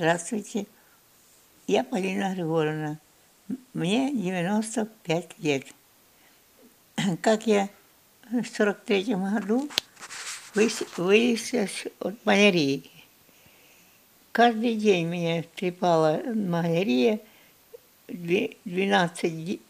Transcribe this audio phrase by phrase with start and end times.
[0.00, 0.66] Здравствуйте.
[1.66, 2.98] Я Полина Григорьевна.
[3.74, 5.66] Мне 95 лет.
[7.20, 7.68] Как я
[8.30, 9.68] в 43 году
[10.54, 12.90] вылез от малярии.
[14.32, 17.20] Каждый день меня трепала малярия.
[18.08, 19.60] 12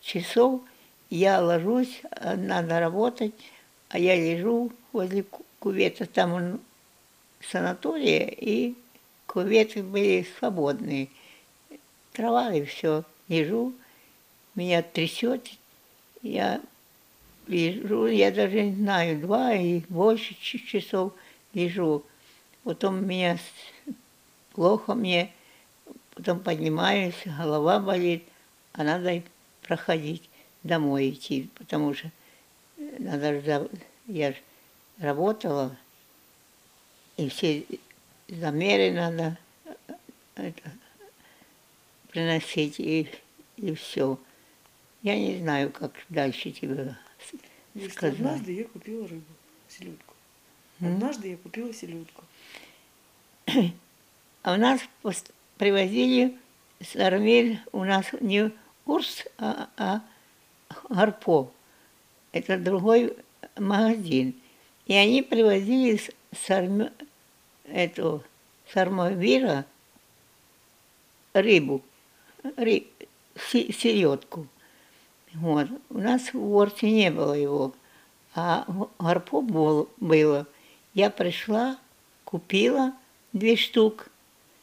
[0.00, 0.60] часов
[1.08, 3.34] я ложусь, надо работать,
[3.88, 5.24] а я лежу возле
[5.58, 6.60] кувета, там он
[7.40, 8.76] санатория, и
[9.30, 11.08] куветы были свободные.
[12.12, 13.04] Трава и все.
[13.28, 13.72] Лежу,
[14.56, 15.48] меня трясет,
[16.20, 16.60] я
[17.46, 21.12] лежу, я даже не знаю, два и больше часов
[21.54, 22.02] лежу.
[22.64, 23.38] Потом меня
[24.52, 25.32] плохо мне,
[26.16, 28.24] потом поднимаюсь, голова болит,
[28.72, 29.22] а надо
[29.62, 30.28] проходить
[30.64, 32.10] домой идти, потому что
[32.98, 33.68] надо,
[34.08, 34.34] я
[34.98, 35.76] работала,
[37.16, 37.64] и все
[38.34, 39.38] замеры надо
[40.34, 40.70] это,
[42.08, 43.08] приносить, и,
[43.56, 44.18] и все.
[45.02, 46.96] Я не знаю, как дальше тебе
[47.90, 48.14] сказать.
[48.14, 49.32] Однажды я купила рыбу,
[49.68, 50.14] селедку.
[50.80, 52.24] Однажды я купила селедку.
[54.42, 54.80] А у нас
[55.58, 56.38] привозили
[56.80, 58.52] с Армель, у нас не
[58.86, 60.02] Урс, а, а
[60.88, 61.52] Гарпо.
[62.32, 63.16] Это другой
[63.56, 64.34] магазин.
[64.86, 66.92] И они привозили с, с, Арме,
[67.72, 68.22] эту,
[68.72, 69.66] с Армавира
[71.32, 71.82] рыбу,
[72.56, 72.88] рыб,
[73.36, 74.46] селедку.
[75.34, 75.68] Вот.
[75.90, 77.72] У нас в Орте не было его,
[78.34, 78.66] а
[78.98, 80.46] гарпо было.
[80.94, 81.78] Я пришла,
[82.24, 82.94] купила
[83.32, 84.08] две штук,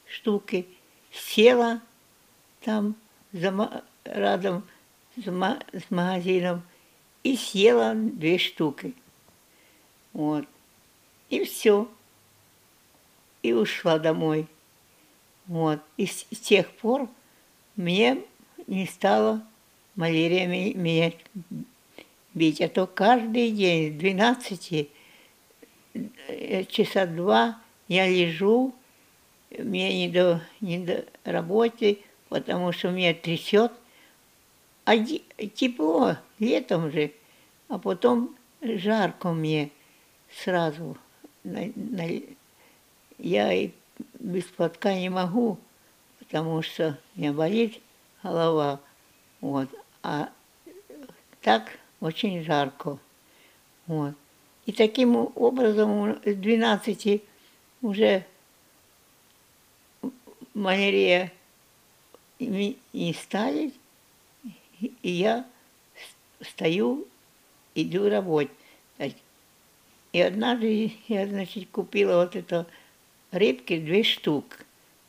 [0.05, 0.67] штуки,
[1.11, 1.81] села
[2.61, 2.95] там
[3.31, 4.67] за, рядом
[5.15, 6.63] с, с магазином
[7.23, 8.93] и съела две штуки.
[10.13, 10.45] Вот.
[11.29, 11.87] И все.
[13.47, 14.45] И ушла домой.
[15.45, 15.79] Вот.
[15.95, 17.07] И с, с тех пор
[17.77, 18.17] мне
[18.67, 19.41] не стало
[19.95, 21.13] малярия меня
[22.33, 22.59] бить.
[22.59, 24.89] А то каждый день с 12
[25.93, 28.75] э, часа два я лежу,
[29.57, 33.71] мне не до, не до работы, потому что меня трясет.
[34.83, 37.13] А тепло летом же,
[37.69, 39.69] а потом жарко мне
[40.43, 40.97] сразу.
[43.17, 43.71] Я и
[44.19, 45.57] без платка не могу,
[46.19, 47.81] потому что у меня болит
[48.21, 48.79] голова.
[49.41, 49.69] Вот.
[50.03, 50.29] А
[51.41, 52.99] так очень жарко.
[53.87, 54.13] Вот.
[54.65, 57.21] И таким образом с 12
[57.81, 58.25] уже
[60.53, 61.31] малярия
[62.39, 63.73] не ставить,
[64.79, 65.45] и я
[66.41, 67.07] стою,
[67.75, 68.51] иду работать.
[70.11, 72.65] И однажды я, значит, купила вот это
[73.31, 74.59] рыбки две штук.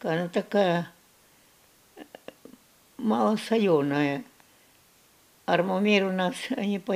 [0.00, 0.90] Она такая
[2.96, 4.24] малосоленая.
[5.46, 6.94] Армамир у нас, они по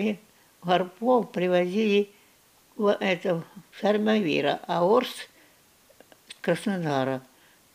[0.63, 2.11] Гарпов привозили
[3.01, 3.45] это,
[3.79, 5.29] с Армавира, а Орс
[6.29, 7.23] с Краснодара.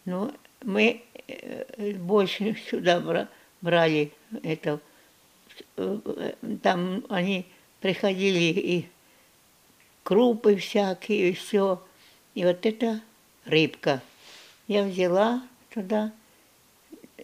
[0.06, 3.02] Ну, мы э, больше сюда
[3.62, 4.12] брали
[4.44, 4.80] это.
[5.76, 7.46] Э, там они
[7.82, 8.90] приходили и
[10.04, 11.84] крупы всякие, и все.
[12.34, 13.02] И вот это
[13.48, 14.02] рыбка.
[14.68, 16.12] Я взяла туда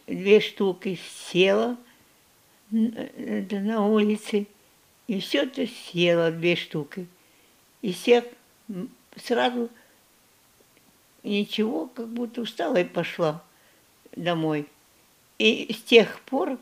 [0.08, 1.78] две штуки, села
[2.72, 4.48] на улице,
[5.08, 7.08] и все это съела две штуки.
[7.82, 8.26] И всех
[9.16, 9.70] сразу
[11.24, 13.44] ничего, как будто устала и пошла
[14.16, 14.68] домой.
[15.38, 16.58] И с тех пор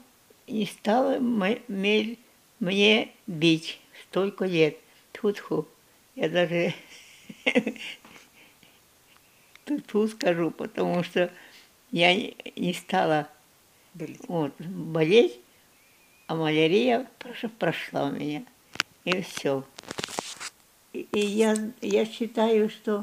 [0.48, 4.78] не стала мне бить столько лет.
[5.14, 5.68] Тьфу-тьфу.
[6.16, 6.74] Я даже
[9.80, 11.32] тьфу скажу, потому что
[11.92, 13.28] я не стала
[13.94, 14.20] болеть.
[14.28, 15.40] Вот, болеть,
[16.28, 17.08] а малярия
[17.59, 18.44] прошла у меня.
[19.06, 19.64] И все.
[20.94, 23.00] И, и я, я считаю, что